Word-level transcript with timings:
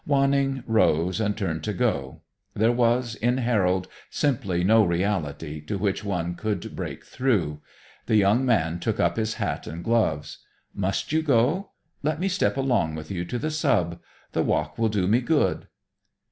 Wanning 0.07 0.63
rose 0.65 1.19
and 1.21 1.37
turned 1.37 1.63
to 1.65 1.73
go. 1.73 2.21
There 2.55 2.71
was, 2.71 3.13
in 3.13 3.37
Harold, 3.37 3.87
simply 4.09 4.63
no 4.63 4.83
reality, 4.83 5.61
to 5.65 5.77
which 5.77 6.03
one 6.03 6.33
could 6.33 6.75
break 6.75 7.05
through. 7.05 7.61
The 8.07 8.15
young 8.15 8.43
man 8.43 8.79
took 8.79 8.99
up 8.99 9.15
his 9.15 9.35
hat 9.35 9.67
and 9.67 9.83
gloves. 9.83 10.39
"Must 10.73 11.11
you 11.11 11.21
go? 11.21 11.73
Let 12.01 12.19
me 12.19 12.29
step 12.29 12.57
along 12.57 12.95
with 12.95 13.11
you 13.11 13.25
to 13.25 13.37
the 13.37 13.51
sub. 13.51 13.99
The 14.31 14.41
walk 14.41 14.79
will 14.79 14.89
do 14.89 15.05
me 15.07 15.21
good." 15.21 15.67